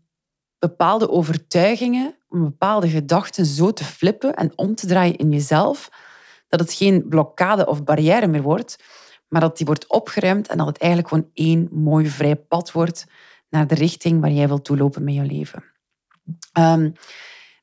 bepaalde 0.60 1.10
overtuigingen, 1.10 2.16
om 2.30 2.44
bepaalde 2.44 2.90
gedachten 2.90 3.46
zo 3.46 3.72
te 3.72 3.84
flippen 3.84 4.34
en 4.34 4.52
om 4.56 4.76
te 4.76 4.88
draaien 4.88 5.18
in 5.18 5.32
jezelf, 5.32 5.90
dat 6.48 6.60
het 6.60 6.74
geen 6.74 7.08
blokkade 7.08 7.68
of 7.68 7.84
barrière 7.84 8.28
meer 8.28 8.42
wordt, 8.42 8.84
maar 9.28 9.42
dat 9.42 9.58
die 9.58 9.66
wordt 9.66 9.88
opgeruimd 9.88 10.48
en 10.48 10.58
dat 10.58 10.68
het 10.68 10.78
eigenlijk 10.78 11.14
gewoon 11.14 11.30
één 11.34 11.70
mooi 11.72 12.08
vrij 12.08 12.36
pad 12.36 12.72
wordt 12.72 13.06
naar 13.50 13.68
de 13.68 13.76
richting 13.76 14.22
waar 14.22 14.32
jij 14.32 14.48
wilt 14.48 14.66
toelopen 14.66 15.04
met 15.04 15.14
je 15.14 15.24
leven. 15.24 15.64
Um, 16.60 16.94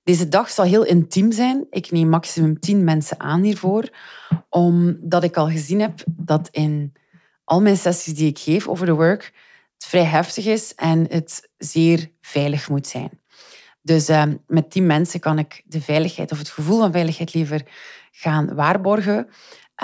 deze 0.03 0.29
dag 0.29 0.51
zal 0.51 0.65
heel 0.65 0.85
intiem 0.85 1.33
zijn. 1.33 1.67
Ik 1.71 1.91
neem 1.91 2.09
maximum 2.09 2.61
tien 2.61 2.85
mensen 2.85 3.21
aan 3.21 3.43
hiervoor, 3.43 3.89
omdat 4.49 5.25
ik 5.25 5.37
al 5.37 5.49
gezien 5.49 5.81
heb 5.81 6.03
dat 6.07 6.49
in 6.51 6.93
al 7.45 7.61
mijn 7.61 7.77
sessies 7.77 8.15
die 8.15 8.29
ik 8.29 8.39
geef 8.39 8.69
over 8.69 8.87
de 8.87 8.93
work, 8.93 9.33
het 9.79 9.87
vrij 9.87 10.05
heftig 10.05 10.47
is 10.47 10.75
en 10.75 11.07
het 11.09 11.51
zeer 11.57 12.11
veilig 12.21 12.69
moet 12.69 12.87
zijn. 12.87 13.21
Dus 13.83 14.09
uh, 14.11 14.23
met 14.47 14.73
die 14.73 14.83
mensen 14.83 15.21
kan 15.21 15.39
ik 15.39 15.63
de 15.65 15.81
veiligheid 15.81 16.33
of 16.33 16.39
het 16.39 16.49
gevoel 16.49 16.79
van 16.79 16.93
veiligheid 16.93 17.35
liever 17.35 17.63
gaan 18.11 18.55
waarborgen. 18.55 19.29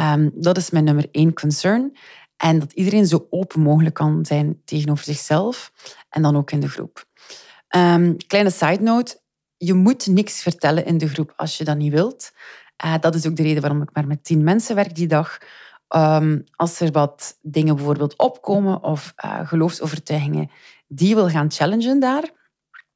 Um, 0.00 0.30
dat 0.34 0.56
is 0.56 0.70
mijn 0.70 0.84
nummer 0.84 1.08
één 1.10 1.32
concern. 1.32 1.96
En 2.36 2.58
dat 2.58 2.72
iedereen 2.72 3.06
zo 3.06 3.26
open 3.30 3.60
mogelijk 3.60 3.94
kan 3.94 4.26
zijn 4.26 4.60
tegenover 4.64 5.04
zichzelf 5.04 5.72
en 6.08 6.22
dan 6.22 6.36
ook 6.36 6.50
in 6.50 6.60
de 6.60 6.68
groep. 6.68 7.04
Um, 7.76 8.16
kleine 8.26 8.50
side 8.50 8.82
note, 8.82 9.20
je 9.56 9.74
moet 9.74 10.06
niks 10.06 10.42
vertellen 10.42 10.84
in 10.84 10.98
de 10.98 11.08
groep 11.08 11.32
als 11.36 11.58
je 11.58 11.64
dat 11.64 11.76
niet 11.76 11.92
wilt. 11.92 12.32
Uh, 12.84 12.94
dat 13.00 13.14
is 13.14 13.26
ook 13.26 13.36
de 13.36 13.42
reden 13.42 13.62
waarom 13.62 13.82
ik 13.82 13.90
maar 13.92 14.06
met 14.06 14.24
tien 14.24 14.44
mensen 14.44 14.74
werk 14.74 14.94
die 14.94 15.06
dag. 15.06 15.38
Ehm, 15.92 16.40
als 16.56 16.80
er 16.80 16.92
wat 16.92 17.38
dingen 17.42 17.76
bijvoorbeeld 17.76 18.16
opkomen 18.16 18.82
of 18.82 19.12
uh, 19.24 19.48
geloofsovertuigingen 19.48 20.50
die 20.86 21.14
wil 21.14 21.28
gaan 21.28 21.50
challengen 21.50 22.00
daar, 22.00 22.30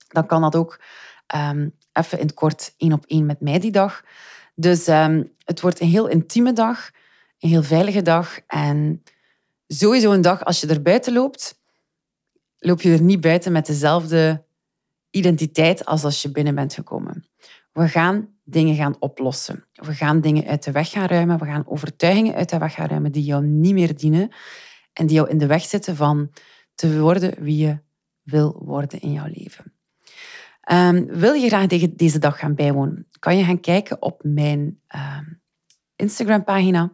dan 0.09 0.27
kan 0.27 0.41
dat 0.41 0.57
ook 0.57 0.81
um, 1.35 1.75
even 1.93 2.19
in 2.19 2.27
het 2.27 2.35
kort 2.35 2.75
één 2.77 2.93
op 2.93 3.05
één 3.07 3.27
met 3.27 3.41
mij 3.41 3.59
die 3.59 3.71
dag. 3.71 4.05
Dus 4.55 4.87
ehm, 4.87 5.25
het 5.45 5.61
wordt 5.61 5.81
een 5.81 5.89
heel 5.89 6.07
intieme 6.07 6.53
dag, 6.53 6.91
een 7.39 7.49
heel 7.49 7.63
veilige 7.63 8.03
dag. 8.03 8.39
En 8.47 9.03
sowieso 9.67 10.13
een 10.13 10.21
dag 10.21 10.45
als 10.45 10.61
je 10.61 10.67
er 10.67 10.83
buiten 10.83 11.13
loopt, 11.13 11.61
loop 12.59 12.81
je 12.81 12.93
er 12.93 13.03
niet 13.03 13.21
buiten 13.21 13.53
met 13.53 13.67
dezelfde 13.67 14.45
identiteit 15.11 15.85
als 15.85 16.05
als 16.05 16.23
je 16.23 16.31
binnen 16.31 16.55
bent 16.55 16.75
gekomen. 16.75 17.27
We 17.73 17.89
gaan 17.89 18.36
dingen 18.49 18.75
gaan 18.75 18.97
oplossen. 18.99 19.65
We 19.73 19.95
gaan 19.95 20.21
dingen 20.21 20.47
uit 20.47 20.65
de 20.65 20.73
weg 20.73 20.91
gaan 20.91 21.07
ruimen. 21.07 21.39
We 21.39 21.45
gaan 21.45 21.67
overtuigingen 21.67 22.35
uit 22.35 22.49
de 22.49 22.59
weg 22.59 22.75
gaan 22.75 22.87
ruimen 22.89 23.13
die 23.13 23.25
jou 23.25 23.45
niet 23.45 23.75
meer 23.75 23.97
dienen 23.97 24.31
en 24.93 25.07
die 25.07 25.17
jou 25.17 25.29
in 25.29 25.39
de 25.39 25.47
weg 25.47 25.63
zitten 25.63 25.97
van 25.97 26.31
te 26.75 27.01
worden 27.01 27.35
wie 27.39 27.57
je 27.57 27.79
wil 28.23 28.63
worden 28.65 29.01
in 29.01 29.13
jouw 29.13 29.29
leven. 29.33 29.73
Um, 30.73 31.07
wil 31.07 31.33
je 31.33 31.49
graag 31.49 31.67
deze 31.91 32.19
dag 32.19 32.39
gaan 32.39 32.55
bijwonen? 32.55 33.09
Kan 33.19 33.37
je 33.37 33.45
gaan 33.45 33.61
kijken 33.61 34.03
op 34.03 34.21
mijn 34.25 34.81
uh, 34.95 35.19
Instagram-pagina. 35.97 36.93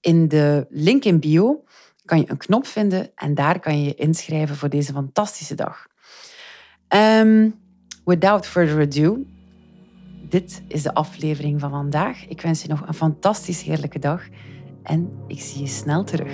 In 0.00 0.28
de 0.28 0.66
link 0.70 1.04
in 1.04 1.20
bio 1.20 1.64
kan 2.04 2.18
je 2.18 2.30
een 2.30 2.36
knop 2.36 2.66
vinden 2.66 3.10
en 3.14 3.34
daar 3.34 3.60
kan 3.60 3.78
je 3.78 3.84
je 3.84 3.94
inschrijven 3.94 4.56
voor 4.56 4.68
deze 4.68 4.92
fantastische 4.92 5.54
dag. 5.54 5.86
Um, 6.88 7.54
without 8.04 8.46
further 8.46 8.80
ado, 8.80 9.24
dit 10.28 10.62
is 10.68 10.82
de 10.82 10.94
aflevering 10.94 11.60
van 11.60 11.70
vandaag. 11.70 12.26
Ik 12.28 12.40
wens 12.40 12.62
je 12.62 12.68
nog 12.68 12.82
een 12.86 12.94
fantastisch 12.94 13.62
heerlijke 13.62 13.98
dag 13.98 14.22
en 14.82 15.10
ik 15.26 15.40
zie 15.40 15.60
je 15.60 15.68
snel 15.68 16.04
terug. 16.04 16.32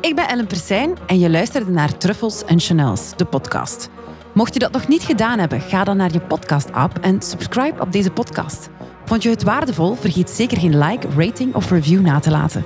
Ik 0.00 0.14
ben 0.14 0.28
Ellen 0.28 0.46
Persijn 0.46 0.96
en 1.06 1.18
je 1.18 1.30
luisterde 1.30 1.70
naar 1.70 1.96
Truffles 1.98 2.44
en 2.44 2.60
Chanels, 2.60 3.16
de 3.16 3.24
podcast. 3.24 3.90
Mocht 4.34 4.52
je 4.52 4.58
dat 4.58 4.72
nog 4.72 4.88
niet 4.88 5.02
gedaan 5.02 5.38
hebben, 5.38 5.60
ga 5.60 5.84
dan 5.84 5.96
naar 5.96 6.12
je 6.12 6.20
podcast-app 6.20 6.98
en 6.98 7.22
subscribe 7.22 7.80
op 7.80 7.92
deze 7.92 8.10
podcast. 8.10 8.68
Vond 9.04 9.22
je 9.22 9.30
het 9.30 9.42
waardevol? 9.42 9.94
Vergeet 9.94 10.30
zeker 10.30 10.58
geen 10.58 10.78
like, 10.78 11.08
rating 11.16 11.54
of 11.54 11.70
review 11.70 12.00
na 12.00 12.18
te 12.18 12.30
laten. 12.30 12.64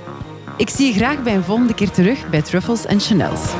Ik 0.57 0.69
zie 0.69 0.87
je 0.87 0.93
graag 0.93 1.23
bij 1.23 1.35
een 1.35 1.43
volgende 1.43 1.73
keer 1.73 1.91
terug 1.91 2.29
bij 2.29 2.41
Truffles 2.41 2.85
en 2.85 2.99
Chanels. 2.99 3.53